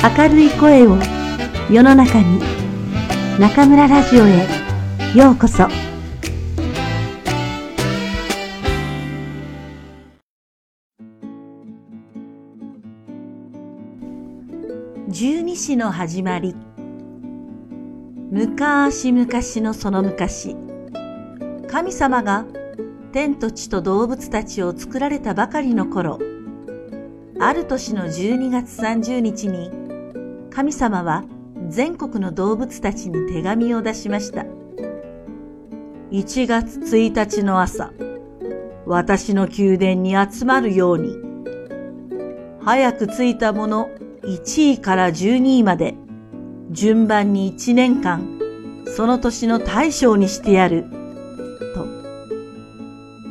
[0.00, 0.96] 明るい声を
[1.68, 2.40] 世の中に
[3.40, 4.46] 中村ラジオへ
[5.16, 5.66] ようこそ。
[15.08, 16.54] 十二支の始まり。
[18.30, 20.54] 昔々のその昔。
[21.66, 22.46] 神様が
[23.10, 26.20] 天と地と動物たちを作られたばかりの頃。
[27.40, 29.87] ある年の12月30日に
[30.58, 31.22] 神様は
[31.68, 34.44] 全国の動物たちに手紙を出しました。
[36.10, 37.92] 1月1日の朝、
[38.84, 41.14] 私の宮殿に集まるように、
[42.60, 43.88] 早く着いた者
[44.24, 45.94] 1位から12位まで、
[46.72, 48.40] 順番に1年間、
[48.96, 50.86] その年の大将にしてやる、
[51.72, 51.86] と、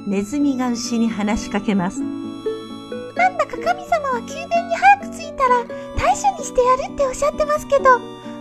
[0.08, 2.00] ネズミが牛に話しかけます。
[2.00, 8.00] なんだか神様は宮殿に早く着いたら大将にしてやるっておっしゃってますけど、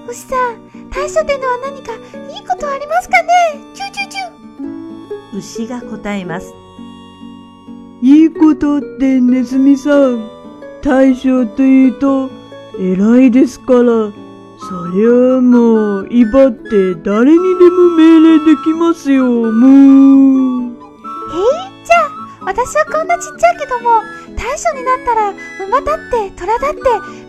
[0.08, 1.94] 牛さん、大将ってのは何か
[2.32, 3.28] いいことありますかね？
[3.74, 5.36] チューチューチュー。
[5.36, 6.54] 牛が答えます。
[8.02, 10.30] いいことってネズミさん、
[10.80, 12.30] 大将というと
[12.78, 14.12] 偉いですから、そ
[14.94, 20.70] りゃあもう威張って誰にでも命令できますよ、もう。
[20.70, 21.34] え
[21.84, 24.02] じゃあ、私はこんなちっちゃいけども、
[24.56, 25.34] 大将になったら
[25.66, 26.80] 馬だって虎だって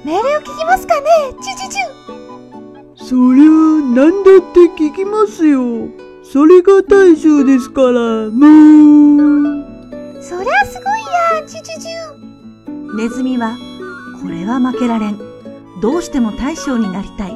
[0.05, 1.07] 命令を聞きますかね？
[1.43, 3.05] チュチュチュ。
[3.05, 3.49] そりゃ
[3.93, 5.89] 何だって聞きますよ。
[6.23, 8.47] それが大将ですからも
[10.17, 11.01] うそりゃすごい
[11.41, 12.95] やチュチュチュ。
[12.95, 13.57] ネズミは
[14.21, 15.19] これは負けられん。
[15.81, 17.35] どうしても大将になりたい。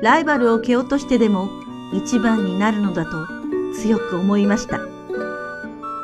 [0.00, 1.50] ライバルを蹴落としてでも
[1.92, 3.10] 一番になるのだと
[3.74, 4.80] 強く思いました。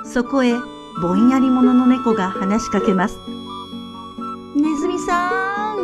[0.05, 0.53] そこへ
[1.01, 3.19] ぼんやり者の猫が話しかけます。
[4.57, 5.77] ネズミさん、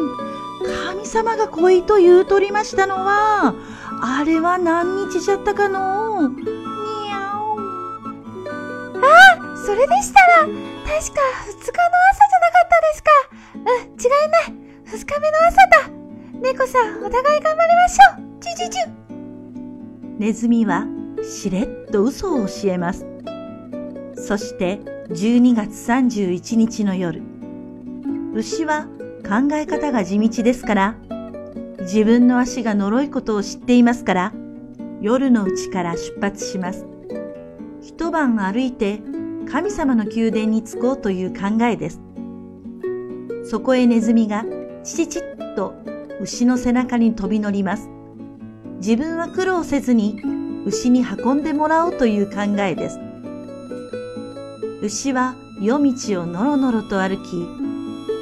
[0.89, 3.55] 神様が来いと言うとりましたのは、
[4.03, 6.29] あれは何日じゃったかの？
[6.29, 7.59] にゃお。
[7.59, 9.03] あ
[9.39, 13.11] あ、それでしたら、確か二日の朝じゃなかったですか。
[13.55, 14.53] うん、違いない。
[14.85, 15.89] 二日目の朝だ。
[16.41, 18.41] 猫さん、お互い頑張りましょう。
[18.41, 18.83] チュチュチュ。
[20.19, 20.87] ネズミは
[21.23, 23.07] しれっと嘘を教えます。
[24.17, 24.81] そして
[25.11, 27.21] 12月31日の夜、
[28.33, 28.87] 牛は
[29.23, 30.97] 考え方が地道ですから、
[31.81, 34.33] 自分の足が呪いことを知っていますから、
[35.03, 36.87] 夜のうちから出発します。
[37.83, 39.03] 一晩歩いて
[39.47, 42.01] 神様の宮殿に着こうという考えです。
[43.45, 44.47] そこへネズミが
[44.85, 45.75] チチチッと
[46.19, 47.91] 牛の背中に飛び乗ります。
[48.79, 50.23] 自分は苦労せずに
[50.65, 53.04] 牛に運んでもらおうという考えです。
[54.85, 57.49] 牛は夜道をのろのろと歩き、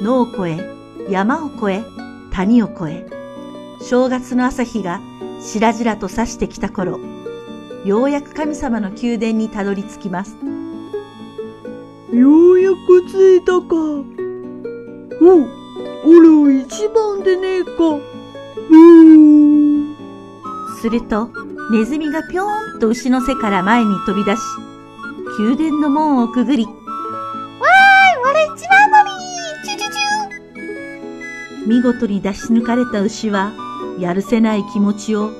[0.01, 1.83] 野を越え、山を越え、
[2.31, 3.05] 谷を越え、
[3.81, 5.01] 正月の朝日が
[5.41, 7.01] しらじらと差してきた頃、
[7.83, 10.37] ようやく神様の宮殿にたどり着きます。
[12.13, 12.77] ようやく
[13.11, 13.75] 着いたか。
[15.21, 15.43] お、
[16.07, 17.71] おら一番でねえか。
[17.73, 19.95] うーん。
[20.79, 21.29] すると、
[21.73, 24.39] ネズミがぴょーんと牛の背から前に飛び出し、
[25.39, 26.77] 宮殿の門をくぐり、わーい
[28.29, 29.09] 俺一番乗り
[29.65, 33.51] チュチュチュ見事に出し抜かれた牛は、
[33.97, 35.31] やるせない気持ちを、う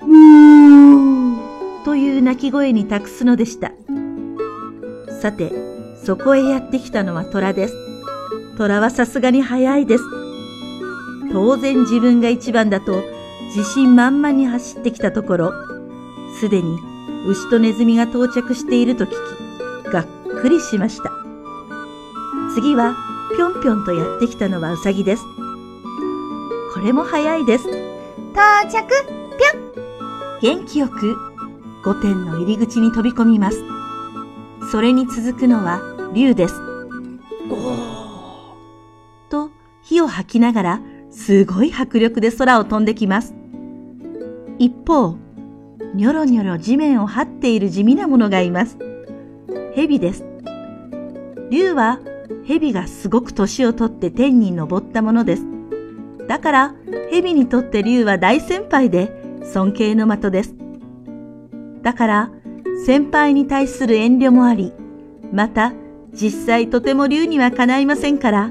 [0.00, 3.70] ーという鳴き声に託すのでした。
[5.20, 5.52] さて、
[6.04, 7.74] そこへやってきたのは虎です。
[8.58, 10.04] 虎はさすがに早いです。
[11.30, 13.04] 当然自分が一番だと
[13.54, 15.52] 自信満々に走ってきたところ、
[16.40, 16.76] すでに
[17.24, 20.06] 牛とネズミが到着していると聞き、がっ
[20.40, 21.10] くりしました。
[22.54, 22.96] 次は、
[23.36, 25.24] ぴょんぴょんとやってきたのはウサギです。
[26.74, 27.68] これも早いです。
[28.32, 28.88] 到着、
[30.40, 31.16] ぴょん元気よく、
[31.84, 33.62] 御殿の入り口に飛び込みます。
[34.70, 35.80] それに続くのは、
[36.14, 36.54] 竜です。
[37.50, 39.50] おーと、
[39.82, 40.80] 火を吐きながら、
[41.10, 43.34] すごい迫力で空を飛んできます。
[44.58, 45.16] 一方、
[45.94, 48.78] にょろにょろ地面を張っている地味なものがいます。
[49.74, 50.24] 蛇です。
[51.50, 52.00] 竜は
[52.46, 55.44] 蛇がすごく年をとって天に登ったものです。
[56.26, 56.74] だから
[57.10, 59.12] 蛇にとって竜は大先輩で
[59.44, 60.54] 尊敬の的です。
[61.82, 62.30] だから
[62.86, 64.72] 先輩に対する遠慮もあり、
[65.32, 65.74] また
[66.12, 68.50] 実際とても竜にはかないませんから、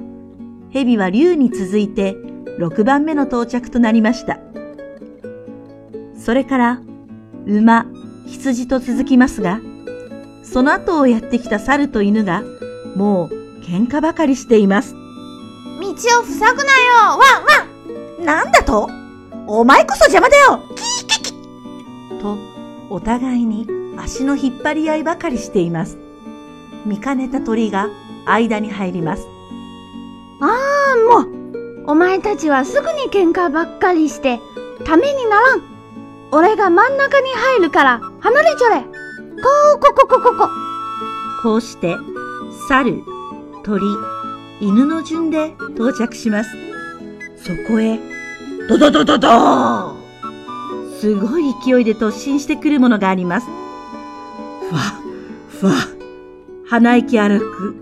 [0.70, 2.16] 蛇は竜に続いて
[2.60, 4.40] 6番目の到着となりました。
[6.16, 6.82] それから
[7.46, 7.86] 馬、
[8.28, 9.60] 羊と続きますが、
[10.44, 12.44] その後をやってきた猿と犬が、
[12.96, 14.94] もう喧嘩ばかりしています。
[14.94, 15.92] 道を
[16.24, 16.64] 塞ぐなよ
[17.04, 17.20] ワン
[18.20, 18.90] ワンなんだと？
[19.48, 21.34] お前こそ邪魔だよキーキキ
[22.22, 22.38] と、
[22.90, 23.68] お互いに
[23.98, 25.98] 足の引っ張り合いばかりしています。
[26.86, 27.90] 見かねた鳥が
[28.26, 29.28] 間に入ります。
[30.40, 30.58] あ
[30.94, 31.28] あ、もう、
[31.88, 34.40] お前たちはすぐに喧嘩ばっかりして、
[34.86, 35.71] ためにならん。
[36.32, 38.82] 俺が真ん中に入るから、離れちょれ。
[38.82, 38.88] こ
[39.76, 40.50] う、ここ、ここ、こ。
[41.44, 41.98] こうして、
[42.70, 43.04] 猿、
[43.64, 43.84] 鳥、
[44.62, 46.52] 犬の順で到着します。
[47.36, 48.00] そこへ、
[48.70, 50.02] ドドドドドー
[51.02, 53.48] すごい勢いで突進してくるものがあります。
[54.70, 54.82] ふわ、
[55.50, 55.74] ふわ、
[56.70, 57.76] 鼻息荒く、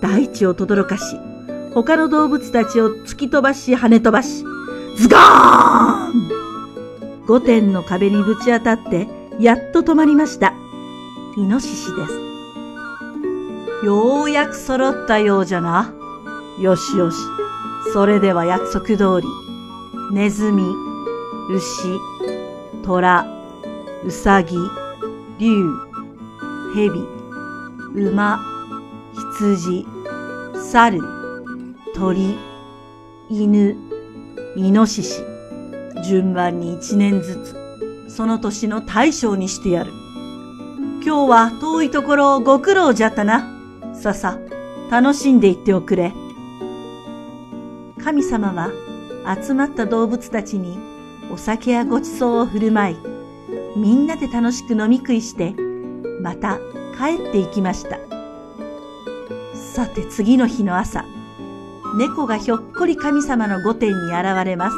[0.00, 1.16] 大地を轟かし、
[1.72, 4.42] 他の動物たちを突き飛ばし跳ね飛ばし、
[4.96, 6.45] ズガーン
[7.26, 9.08] 御殿の壁にぶち当たって、
[9.40, 10.54] やっと止まりました。
[11.36, 13.84] イノシシです。
[13.84, 15.92] ようやく揃ったようじゃな。
[16.60, 17.16] よしよし。
[17.92, 19.26] それでは約束通り、
[20.12, 20.62] ネズミ、
[21.50, 21.64] 牛、
[22.84, 23.26] 虎、
[24.04, 24.56] うさぎ、
[25.38, 25.70] 竜、
[26.74, 26.90] 蛇、
[27.94, 28.40] 馬、
[29.38, 29.86] 羊、
[30.70, 31.00] 猿、
[31.94, 32.36] 鳥、
[33.28, 33.76] 犬、
[34.56, 35.20] イノシシ、
[36.04, 39.92] 順番に一年ずつ、その年の大将にしてやる。
[41.04, 43.48] 今日は遠いところをご苦労じゃったな。
[43.94, 44.38] ささ、
[44.90, 46.12] 楽しんでいっておくれ。
[48.02, 48.70] 神様は
[49.42, 50.78] 集まった動物たちに
[51.32, 52.96] お酒やごちそうを振る舞い、
[53.76, 55.54] みんなで楽しく飲み食いして、
[56.22, 56.58] また
[56.96, 57.98] 帰っていきました。
[59.54, 61.04] さて次の日の朝、
[61.98, 64.76] 猫がひょっこり神様の御殿に現れます。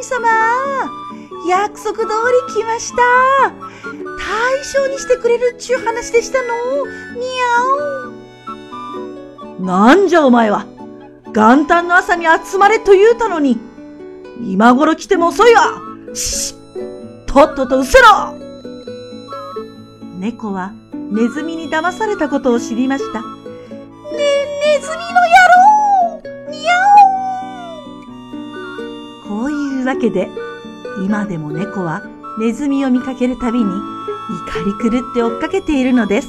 [0.00, 0.26] 神様
[1.46, 2.04] 約束通
[2.48, 3.02] り来ました。
[4.16, 6.48] 大将にしてくれるっちゅう話でしたの。
[7.16, 7.62] にゃ
[9.58, 9.62] お。
[9.62, 10.64] なんじゃお前は。
[11.34, 13.58] 元旦の朝に集まれと言うたのに。
[14.42, 15.82] 今頃来ても遅いわ。
[16.14, 16.54] し
[17.26, 18.32] とっとと失せろ。
[20.18, 20.72] 猫は
[21.10, 23.22] ネズミに騙されたことを知りました。
[29.90, 30.28] こういうわけで、
[31.04, 32.02] 今でも猫は
[32.38, 33.80] ネズミを見かけるたびに怒
[34.64, 36.28] り狂って追っかけているのです。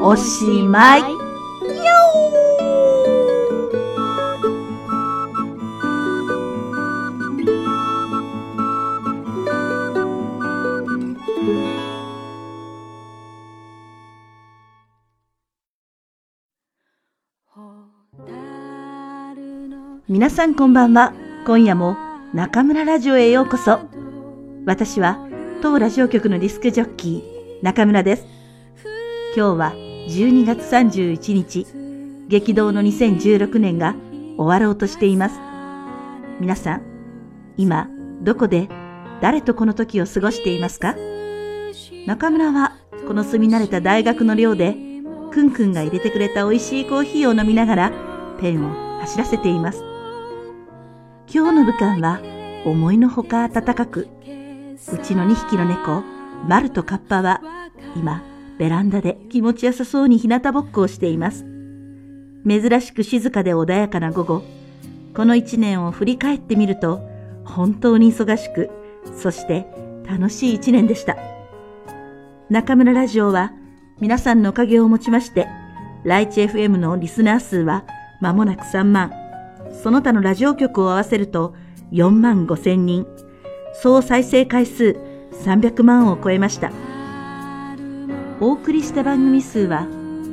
[0.00, 1.02] おしまい。
[20.08, 21.12] 皆さんこんばんは。
[21.44, 21.96] 今夜も
[22.34, 23.80] 中村ラジオへようこそ。
[24.64, 25.18] 私は
[25.60, 28.26] 当ラジオ局のディスクジョッキー中村です。
[29.36, 29.72] 今日は
[30.08, 31.66] 12月31日、
[32.28, 33.94] 激動の2016年が
[34.38, 35.38] 終わろうとしています。
[36.40, 36.82] 皆さん、
[37.58, 37.90] 今
[38.22, 38.70] どこで
[39.20, 40.96] 誰とこの時を過ごしていますか？
[42.06, 42.72] 中村は
[43.06, 44.74] この住み慣れた大学の寮で
[45.32, 47.92] くんくんが入れてくれた美味しいコーヒーを飲みながら
[48.40, 49.84] ペンを走らせています。
[51.34, 52.20] 今日の武漢は
[52.66, 56.02] 思いのほか暖かく、うちの2匹の猫、
[56.46, 57.40] マルとカッパは
[57.96, 58.22] 今
[58.58, 61.46] ベランダで気持ちよさそうに日向ぼっこをしています。
[62.46, 64.42] 珍しく静かで穏やかな午後、
[65.14, 67.00] この一年を振り返ってみると
[67.46, 68.68] 本当に忙しく、
[69.16, 69.66] そして
[70.06, 71.16] 楽しい一年でした。
[72.50, 73.52] 中村ラジオは
[74.00, 75.48] 皆さんのおかげをもちまして、
[76.04, 77.86] ライチ FM のリスナー数は
[78.20, 79.12] 間もなく3万、
[79.82, 81.54] その他のラジオ局を合わせると
[81.90, 83.04] 4万5千人、
[83.74, 84.96] 総再生回数
[85.44, 86.70] 300万を超えました。
[88.40, 89.88] お送りした番組数は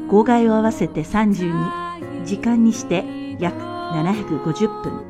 [0.08, 3.04] 号外を合わせて32、時間にして
[3.40, 5.04] 約750分。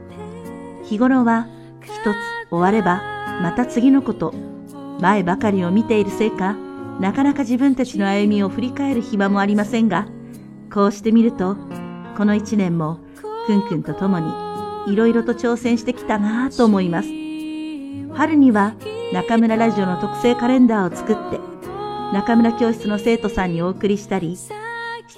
[0.86, 1.48] 日頃は
[1.82, 3.02] 一つ終われば
[3.42, 4.34] また次のこと、
[5.02, 6.56] 前ばかりを見ているせいか、
[7.02, 10.08] なかなか自分たちの歩みを振り返る暇もありませんが、
[10.74, 11.58] こうしてみると、
[12.16, 13.00] この一年も
[13.50, 14.32] くんくんと共に
[14.94, 17.10] いろいろと挑戦してきたなぁと思います。
[18.16, 18.76] 春には
[19.12, 21.40] 中村ラジオの特製カレンダーを作って、
[22.14, 24.38] 中村教室の生徒さんにお送りしたり、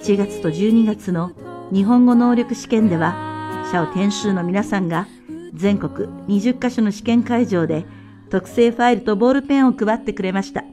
[0.00, 1.32] 7月と12月の
[1.70, 5.06] 日本語能力試験では、社を研修の皆さんが
[5.52, 7.84] 全国20カ所の試験会場で
[8.30, 10.64] 特製ファイルとボールペンを配ってくれました。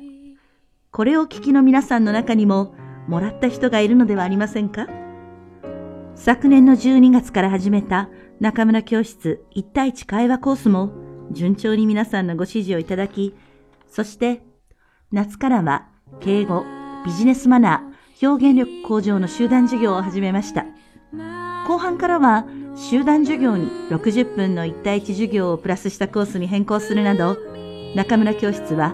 [0.92, 2.74] これを聞きの皆さんの中にも
[3.10, 4.88] もらった人がいるのではありませんか？
[6.22, 8.10] 昨年の12月から始めた
[8.42, 10.92] 中村教室1対1会話コースも
[11.32, 13.34] 順調に皆さんのご指示をいただき、
[13.88, 14.42] そして
[15.14, 15.88] 夏からは
[16.20, 16.66] 敬語、
[17.06, 20.66] ビジネスマナー、表現力向上の集団授業を始めました。
[21.66, 22.46] 後半からは
[22.76, 27.38] 集団授業に60分の1対1授業をプラスしたコースに変更するなど、
[27.96, 28.94] 中村教室は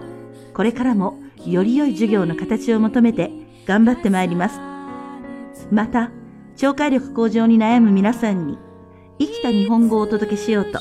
[0.54, 3.32] これからもより良い授業の形を求めて
[3.66, 4.60] 頑張ってまいります。
[5.72, 6.12] また、
[6.56, 8.58] 聴解力向上に悩む皆さんに
[9.18, 10.78] 生きた日本語をお届けしようと、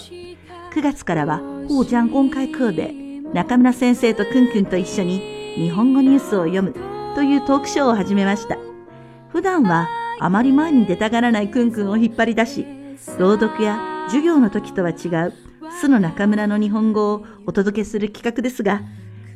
[0.73, 2.93] 9月からは、ほうじゃん公開課で
[3.33, 6.73] 中村先生とくんくんと一緒に日本語ニュースを読む
[7.13, 8.57] というトークショーを始めました。
[9.29, 9.89] 普段は
[10.21, 12.65] あまり前に出たがらないくんくんを引っ張り出し、
[13.19, 15.33] 朗読や授業の時とは違う
[15.81, 18.81] 巣の中村の日本語をお届けする企画ですが、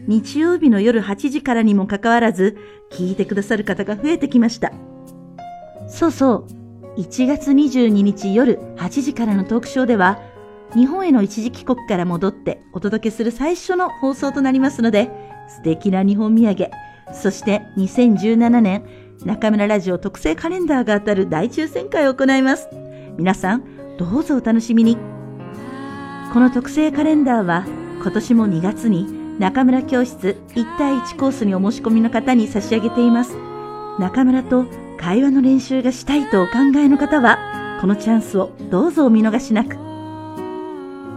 [0.07, 2.57] 日曜日の夜8時からにもかかわらず、
[2.91, 4.71] 聞いてくださる方が増えてきました。
[5.89, 6.47] そうそ
[6.95, 10.19] う、1月22日夜8時からのトークショーでは、
[10.75, 15.09] 日本への一時帰国から戻ってお届けする最初の放送となりますので、
[15.47, 16.69] 素敵な日本土産、
[17.11, 18.83] そして2017年
[19.25, 22.69] 中村ラジオ特製カレンダーが当たる大抽選会を行います。
[23.17, 23.63] 皆さん、
[23.97, 24.97] どうぞお楽しみに。
[26.31, 27.65] この特製カレンダーは
[28.01, 33.35] 今年も2月に中村教室1対1コースにお申し込みの方に差し上げています。
[33.97, 34.65] 中村と
[34.99, 39.77] 会話の練習がしたいとお考えの方は、このチャンスをどうぞお見逃しなく。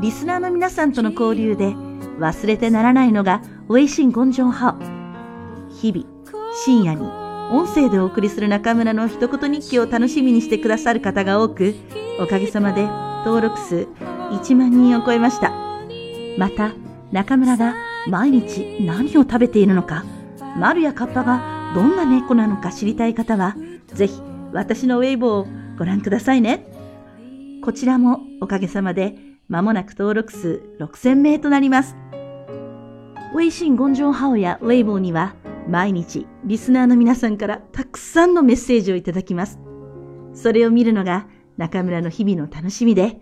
[0.00, 1.74] リスナーの皆さんとの交流で
[2.20, 5.72] 忘れてならないのが、ウェイシン・ゴンジョンハオ。
[5.74, 6.06] 日々、
[6.64, 7.02] 深夜に
[7.50, 11.74] 音声でお送りする中村の一言日記を楽しみにしてくださる方が多く、
[12.20, 12.86] おかげさまで
[13.26, 13.88] 登録数
[14.30, 15.50] 1万人を超えました。
[16.38, 16.72] また、
[17.10, 17.74] 中村が
[18.06, 20.04] 毎日何を食べているのか、
[20.56, 23.56] 丸やカッパがどんな猫なのか知りたい方は、
[23.94, 24.20] ぜひ
[24.52, 26.66] 私のウェイボーをご覧くださいね。
[27.62, 29.16] こちらもおかげさまで
[29.48, 31.96] 間もなく登録数6000名となります。
[33.34, 35.34] ウェイシン・ゴンジョンハオやウェイボーには
[35.68, 39.58] 毎日リスナーの皆さんからたくさんのメッセージをいただきます。
[40.34, 43.20] それを見るのが中村の日々の楽しみで、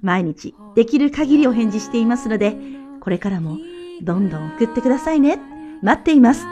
[0.00, 2.56] 毎日できる限りお返事していますので、
[3.00, 3.58] これからも
[4.02, 5.40] どんどん送ってくださいね。
[5.82, 6.46] 待っています。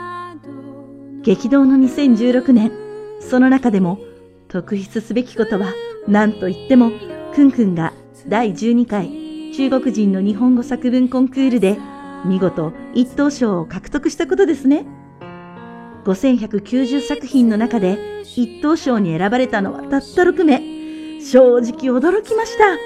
[1.21, 2.71] 激動の2016年、
[3.19, 3.99] その中でも
[4.47, 5.73] 特筆すべきことは
[6.07, 6.91] 何と言っても、
[7.35, 7.93] くんくんが
[8.27, 11.77] 第12回中国人の日本語作文コンクールで
[12.25, 14.85] 見事一等賞を獲得したことですね。
[16.05, 20.77] 5190作品の中で一等賞に選ばれたのはたった6名。
[21.19, 22.77] 正直驚きました。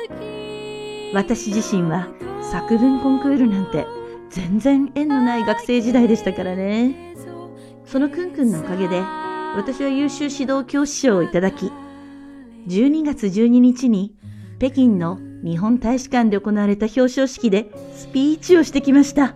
[1.14, 2.08] 私自身は
[2.42, 3.86] 作文コンクールなんて
[4.30, 7.16] 全然縁のない学生時代でしたからね。
[7.86, 9.02] そのくんくんのおかげで
[9.56, 11.72] 私は優秀指導教師賞をいただき、
[12.68, 14.16] 12月12日に
[14.60, 19.36] 北京の日本大使館で行われた表彰式でスピーチをしてきました。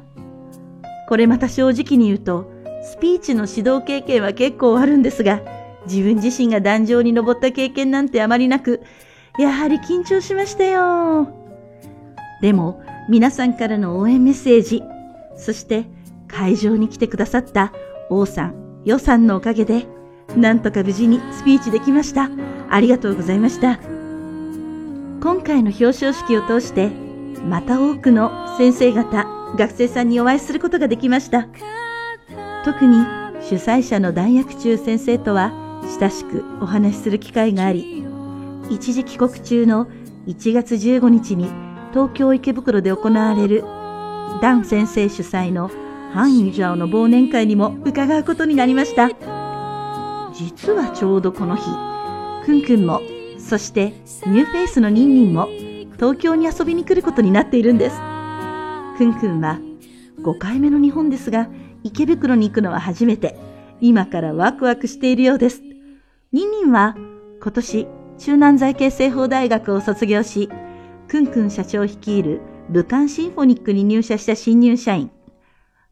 [1.10, 2.50] これまた正直に言うと、
[2.84, 5.42] スピーチの指導経験は結構あるんですが、
[5.86, 8.82] 自分自身が壇上に登った経験なんてあまりなく、
[9.38, 11.28] やはり緊張しましたよ。
[12.42, 14.82] でも、皆さんからの応援メッセージ、
[15.36, 15.86] そして
[16.28, 17.74] 会場に来てくださった
[18.10, 19.88] 王さん、予算のおかげで、
[20.36, 22.30] なんとか無事にスピーチできました。
[22.70, 23.80] ありがとうございました。
[25.22, 26.90] 今回の表彰式を通して、
[27.50, 29.26] また多くの先生方、
[29.58, 31.48] 学生さんにお会いすることができました。
[32.64, 32.98] 特に
[33.42, 35.52] 主催者の大薬中先生とは
[36.00, 38.06] 親しくお話しする機会があり、
[38.70, 39.88] 一時帰国中の
[40.28, 41.50] 1月15日に
[41.92, 43.64] 東京池袋で行われる
[44.42, 45.70] ダン先生主催の
[46.14, 49.35] ハンユジャオの忘年会にも伺うことになりました。
[50.38, 51.64] 実はちょうどこの日、
[52.46, 53.00] くんくんも、
[53.40, 53.94] そして
[54.26, 55.48] ニューフェイスのニンニンも
[55.94, 57.96] 東京に遊びに来ることになっているんです。
[58.98, 59.60] くんくんは
[60.22, 61.48] 5回目の日本ですが、
[61.84, 63.38] 池袋に行くのは初めて、
[63.80, 65.62] 今からワクワクしているようです。
[66.34, 66.98] ニンニンは
[67.42, 67.88] 今年
[68.18, 70.50] 中南財系政法大学を卒業し、
[71.08, 75.12] くんくん社長率いる武漢シンフォニックに入社した新入社員。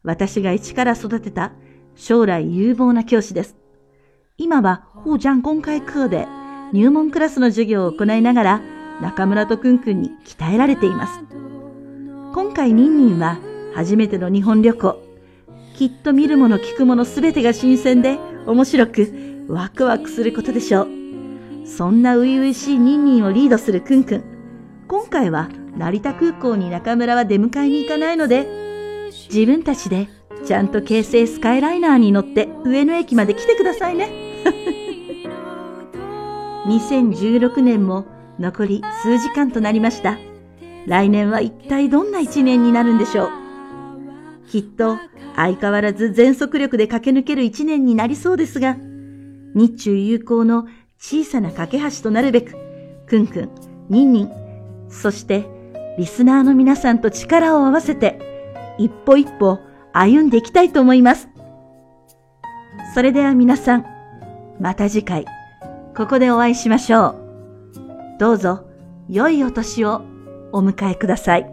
[0.02, 1.52] 私が一から育てた
[1.94, 3.63] 将来有望な教師です。
[4.36, 6.26] 今は、ホージャン公開ーで
[6.72, 8.60] 入門クラスの授業を行いながら、
[9.00, 11.20] 中村とくんくんに鍛えられています。
[12.34, 13.38] 今回ニンニンは
[13.76, 15.00] 初めての日本旅行。
[15.76, 20.88] きっと見るもの聞くものすべてが新鮮で面白くワクワクすることでしょう。
[21.64, 24.24] そんな初々しいニンニンをリードするくんくん。
[24.88, 28.48] 今回は成田空港に中村は出迎えに行かないので、
[29.32, 30.08] 自分たちで
[30.44, 34.23] ちゃんと京成スカイライナーに乗って上野駅まで来てくださいね。
[36.66, 38.06] 2016年も
[38.38, 40.18] 残り数時間となりました。
[40.86, 43.30] 来年は一体どんな一年になるんでしょう？
[44.48, 44.98] きっと
[45.36, 48.76] 相変わらず全速力で駆け抜ける一年になりそうですが、
[49.54, 50.66] 日中友好の
[50.98, 52.56] 小さな架け橋となるべく、
[53.06, 53.50] くんくん、
[53.88, 54.30] ニンニン、
[54.88, 55.46] そして
[55.98, 58.18] リスナーの皆さんと力を合わせて
[58.78, 59.58] 一歩一歩
[59.92, 61.28] 歩んでいきたいと思います。
[62.94, 63.86] それでは皆さん、
[64.59, 65.25] また次回、
[65.95, 67.15] ここでお会いしましょう。
[68.19, 68.65] どうぞ、
[69.07, 70.01] 良いお年を
[70.51, 71.49] お迎えください。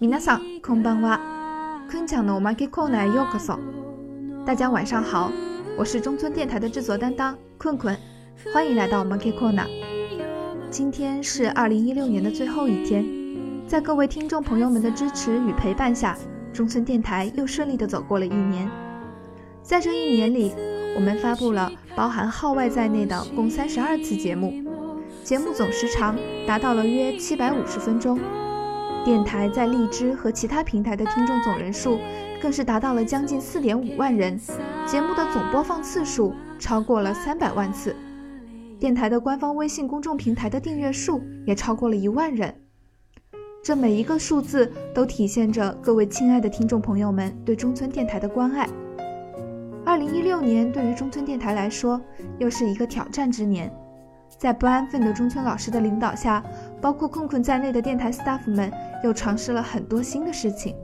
[0.00, 1.20] 皆さん、こんばんは。
[1.88, 3.58] 坤讲的おまけコーナーへようこそ。
[4.44, 5.30] 大家晚上好，
[5.78, 7.96] 我是中村电台的制作担当困困，
[8.52, 9.66] 欢迎来到我们 K Corner。
[10.70, 13.04] 今天是二零一六年的最后一天，
[13.68, 16.16] 在各位听众朋友们的支持与陪伴下，
[16.57, 18.67] 中村电台又顺利的走过了一年。
[19.61, 20.55] 在这一年里，
[20.95, 24.51] 我们发布了包含号外在内的共三十二次节目，
[25.23, 28.19] 节目总时长达到了约七百五十分钟。
[29.05, 31.99] 电台在荔枝和其他平台的听众总人数
[32.41, 34.35] 更是达到了将近四点五万人，
[34.87, 37.95] 节目的总播放次数超过了三百万次。
[38.79, 42.51] 电台的官方微信公众平台的订阅数也超过了一万人，
[43.63, 48.67] 这每一个数字都体现着各位亲爱的听众朋友们对中村电台的关爱。
[49.85, 51.99] 二零一六年对于中村电台来说，
[52.39, 53.71] 又是一个挑战之年，
[54.37, 56.43] 在不安分的中村老师的领导下，
[56.81, 58.71] 包括困困在内的电台 staff 们
[59.03, 60.75] 又尝试了很多新的事情。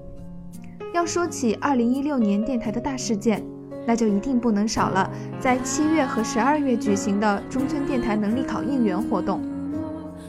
[0.94, 3.44] 要说起二零一六年电台的大事件。
[3.86, 5.12] 那就一定不能少了，
[5.42, 9.42] 在七月和十二月举行的中村电台能力考应援活动。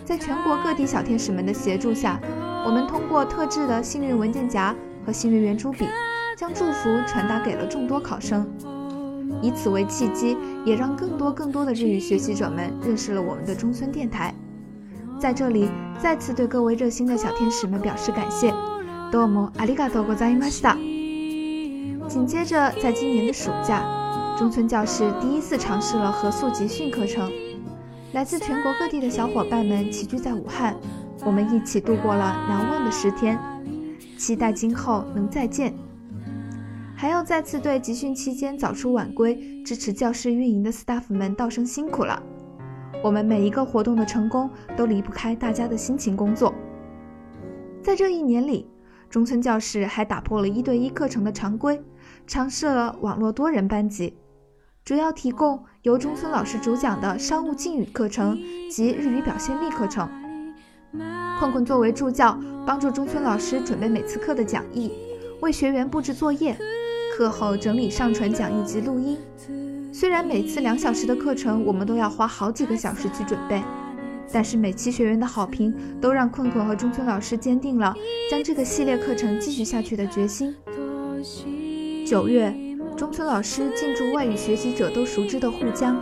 [0.04, 2.20] 在全国各地小天使们的协助下，
[2.66, 4.74] 我们通过特制的幸运文件夹
[5.06, 5.86] 和幸运圆珠笔
[6.36, 8.46] 将祝福传达给了众多考生。
[9.40, 14.34] 以此为契机，也让更多更多的日语学习者们认识了我们的中村电台。
[15.18, 18.52] 在这里再次对各位热心的小天使们表示感谢。
[19.10, 20.76] どうもありがとうございました。
[22.08, 23.82] 紧接着在今年的暑假，
[24.36, 27.30] 中村教室第一次尝试了合宿集训课程。
[28.14, 30.76] 来自全国各地的小伙伴们齐聚在武汉，
[31.26, 33.36] 我们一起度过了难忘的十天。
[34.16, 35.74] 期待今后能再见。
[36.94, 42.22] 还要再次对集训期间早出晚归、支持教室运营的 staff 们道声辛苦了。
[43.02, 46.54] 我们每一个活动的成功都离不开大家的辛勤工作。
[47.82, 48.70] 在这一年里，
[49.10, 51.82] 中村教室还打破了一对一课程的常规。
[52.28, 54.14] 尝试了网络多人班级，
[54.84, 58.38] 主要提供由中村老师主讲的商务敬语课程
[58.70, 60.06] 及日语表现力课程。
[61.38, 64.92] 困困作为助教，帮助中村老师准备每次课的讲义，
[65.40, 66.54] 为学员布置作业，
[67.16, 69.16] 课后整理上传讲义及录音。
[69.90, 73.62] 虽然每次两小时的课程我们都要花好几个小时去准备，
[74.30, 77.94] 但是每期学员的好评都让困困和中村老师坚定了
[78.30, 80.54] 将这个系列课程继续下去的决心。
[82.06, 82.54] 九月，
[82.96, 86.00] 中村老师进驻外语学习者都熟知的沪江，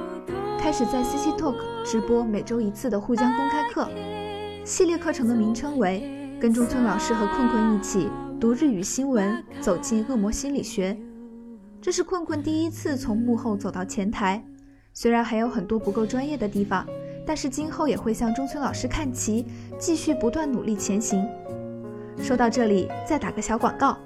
[0.59, 3.89] 开始在 CC Talk 直播每周一次的沪江公开课。
[4.63, 6.03] 系列课程的名称为
[6.41, 10.93] 《跟中村老师和困困一起读日语新闻，走进恶魔心理学》。
[11.81, 14.45] 这是困困第一次从幕后走到前台，
[14.93, 16.87] 虽然还有很多不够专业的地方，
[17.27, 19.47] 但是今后也会向中村老师看齐，
[19.79, 21.27] 继续不断努力前行。
[22.19, 23.97] 说到这里，再打个小广告。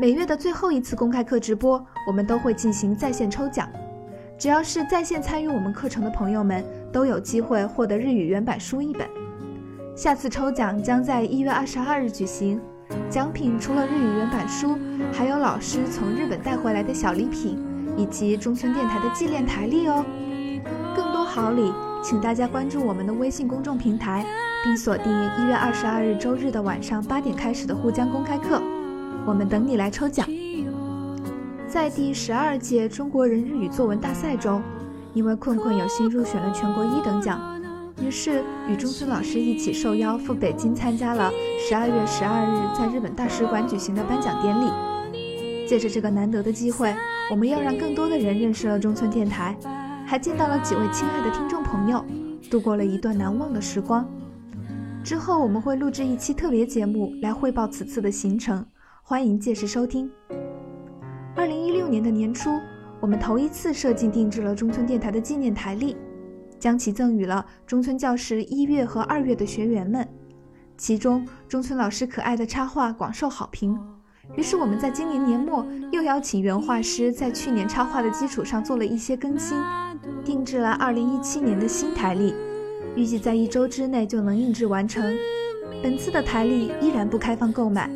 [0.00, 3.68] 每月的最后一次公开课直播，我们都会进行在线抽奖。
[4.38, 9.06] 只要是在线参与我们课程的朋友们，都有机会获得日语原版书一本。
[9.94, 12.58] 下次抽奖将在一月二十二日举行，
[13.10, 14.78] 奖品除了日语原版书，
[15.12, 17.62] 还有老师从日本带回来的小礼品，
[17.94, 20.02] 以及中村电台的纪念台历哦。
[20.96, 24.24] 更多好礼，请大家关注我们的微信公众平台，
[24.64, 28.62] 并锁定一月二十二日周日的晚上八点开始的沪江公开课。
[29.30, 30.26] 我们等你来抽奖。
[31.68, 34.60] 在第十二届中国人日语作文大赛中，
[35.14, 37.40] 因为困困有幸入选了全国一等奖，
[38.04, 44.68] 于是与中村老师一起受邀赴北京参加了十二月十二日在日本大使馆举行的颁奖典礼。
[45.64, 46.92] 借着这个难得的机会，
[47.30, 49.56] 我们要让更多的人认识了中村电台，
[50.04, 52.04] 还见到了几位亲爱的听众朋友，
[52.50, 54.04] 度过了一段难忘的时光。
[55.04, 58.66] 之后我们会录制一期特别节目来汇报此次的行程。
[59.10, 60.08] 欢迎届时收听。
[61.34, 62.48] 二零一六年的年初，
[63.00, 65.96] 我们头一次设计定制了中村电台的纪念台历，
[66.60, 70.06] 将其赠予了中村教室一月和二月的学员们。
[70.76, 73.76] 其中，中村老师可爱的插画广受好评，
[74.36, 79.58] 于是我们在今年年末又邀请原画师在去年插画的基础上做了一些更新，
[80.24, 82.32] 定制了二零一七年的新台历，
[82.94, 85.12] 预计在一周之内就能印制完成。
[85.82, 87.90] 本次的台历依然不开放购买。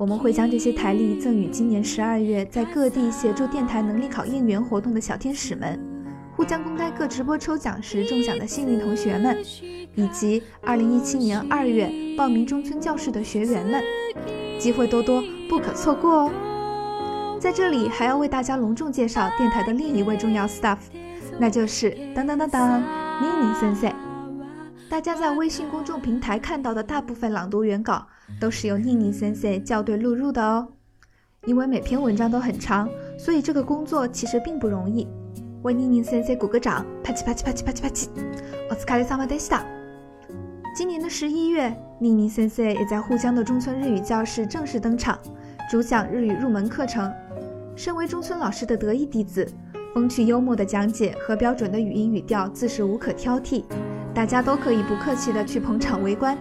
[0.00, 5.78] 我们会将这些台历赠予今年十二月在各地协助电台能力考应援活动的小天使们，
[6.34, 9.36] 沪江公开各直播抽奖时中奖的幸运同学们，
[9.94, 13.84] 以及2017年2月报名中村教室的学员们，
[14.58, 17.38] 机会多多，不可错过哦！
[17.38, 20.78] 在这里还要为大家隆重介绍电台的另一位重要 staff，
[21.38, 22.80] 那就是当当当当
[23.20, 23.92] 妮妮森森。
[24.88, 28.06] 大家在微信公众平台看到的大部分朗读原稿，
[28.40, 30.66] 都是由宁宁先生校对录入的哦。
[31.46, 35.06] 因为每篇文章都很长，所以这个工作其实并不容易。
[35.62, 38.08] 为宁宁先生鼓个掌，啪叽啪叽啪叽啪叽啪叽！
[38.70, 39.64] 我是卡里萨马德西达。
[40.74, 45.18] 今年的十一月，宁宁先生也在沪江的中村日语教室正式登场，
[45.70, 47.12] 主讲日语入门课程。
[47.76, 49.46] 身为中村老师的得意弟子，
[49.94, 53.64] 风趣幽默的讲解和标准的语音语调自是无可挑剔，
[54.14, 56.36] 大家都可以不客气的去捧场围观。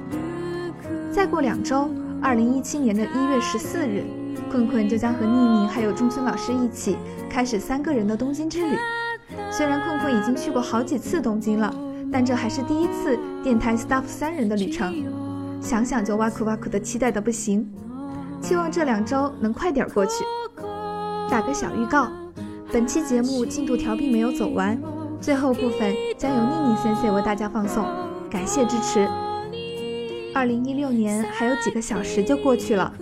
[1.12, 1.90] 再过两周，
[2.22, 4.04] 二零一七年的一月十四日。
[4.50, 6.98] 困困就将和妮妮还有中村老师一起
[7.30, 8.76] 开始三个人的东京之旅。
[9.52, 11.72] 虽然困困已经去过好几次东京了，
[12.12, 15.06] 但这还是第一次电台 staff 三人的旅程，
[15.62, 17.70] 想想就哇酷哇酷的期待的不行。
[18.42, 20.24] 期望这两周能快点过去。
[21.30, 22.08] 打个小预告，
[22.72, 24.80] 本期节目进度条并没有走完，
[25.22, 27.86] 最后部分将由妮妮先生为大家放送，
[28.32, 29.08] 感谢支持。
[30.35, 32.93] 二零一六年还有几个小时就过去了。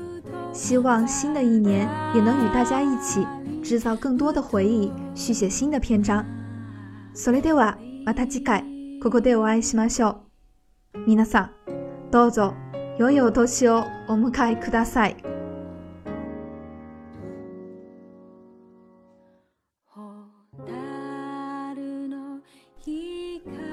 [0.53, 3.27] 希望新的一年也能与大家一起
[3.63, 6.25] 制造更多的回忆，续写新的篇章。
[7.15, 8.65] それではまた次回
[9.03, 10.21] ここでお会いしましょ
[10.95, 10.99] う。
[11.07, 11.51] 皆さん、
[12.11, 12.55] どうぞ
[12.99, 15.17] 良いお年をお迎えください。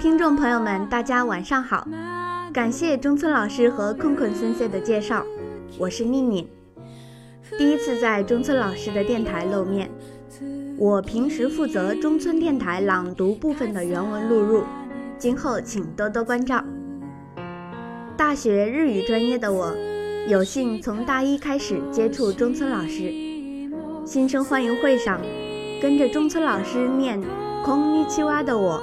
[0.02, 1.86] 听众朋友们，大家晚上好！
[2.55, 5.27] 感谢中村老师和困困森森的介绍，
[5.77, 6.47] 我是宁宁。
[7.59, 9.91] 第一次在中村老师的电台露面，
[10.79, 14.63] 我平时负责中村电台朗读部分的原文录入，
[15.19, 16.63] 今后请多多关照。
[18.17, 19.75] 大学日语专业的我，
[20.29, 23.13] 有幸从大一开始接触中村老师。
[24.07, 25.21] 新生欢迎会上，
[25.83, 27.21] 跟着中村老师念
[27.65, 28.81] 空尼七蛙的我，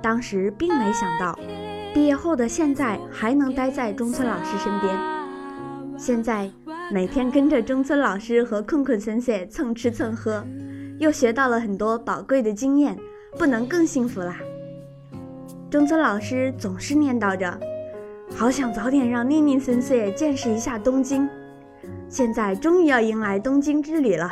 [0.00, 1.38] 当时并没想到，
[1.94, 4.98] 毕业后的现在还能待在中村老师身边。
[5.96, 6.50] 现在。
[6.90, 10.44] 每天跟着中村老师和困困先生蹭吃蹭喝，
[10.98, 12.94] 又学到了很多宝贵的经验，
[13.38, 14.36] 不能更幸福啦！
[15.70, 17.58] 中村老师总是念叨着，
[18.36, 21.26] 好想早点让妮妮先生见识一下东京。
[22.10, 24.30] 现在终于要迎来东京之旅了。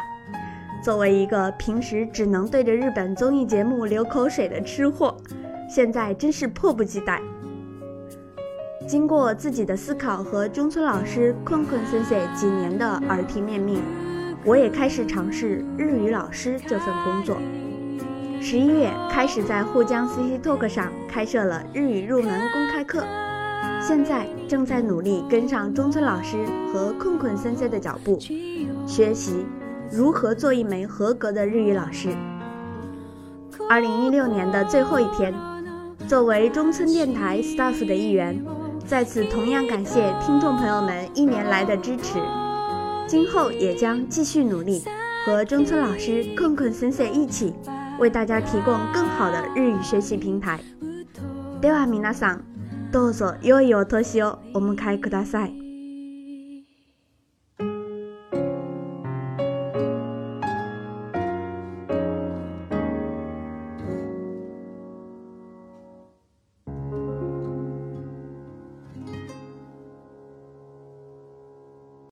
[0.84, 5.16] 作为一个平时只能对着日本综艺节目流口水的吃货，
[5.66, 7.22] 现在真是迫不及待。
[8.90, 13.80] 经过自己的思考和中村老师、困困森森几年的耳提面命，
[14.44, 17.36] 我也开始尝试日语老师这份工作。
[18.40, 23.04] 十一月开始在沪江 CC Talk 上开设了日语入门公开课，
[23.80, 26.38] 现在正在努力跟上中村老师
[26.72, 28.18] 和困困森森的脚步，
[28.88, 29.46] 学习
[29.88, 32.08] 如何做一枚合格的日语老师。
[33.68, 35.32] 二零一六年的最后一天，
[36.08, 38.44] 作为中村电台 staff 的一员。
[38.89, 42.19] 在此，同样感谢听众朋友们一年来的支持，
[43.07, 44.83] 今后也将继续努力，
[45.25, 47.53] 和中村老师、困困先生一起，
[47.99, 50.59] 为大家提供更好的日语学习平台。
[51.61, 52.41] では皆さん、
[52.91, 55.68] どうぞ良いお年をお迎えください。